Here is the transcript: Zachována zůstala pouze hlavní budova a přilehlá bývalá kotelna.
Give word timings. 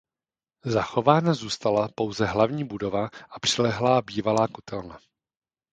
Zachována 0.65 1.33
zůstala 1.33 1.89
pouze 1.95 2.25
hlavní 2.25 2.63
budova 2.63 3.09
a 3.29 3.39
přilehlá 3.39 4.01
bývalá 4.01 4.47
kotelna. 4.47 4.99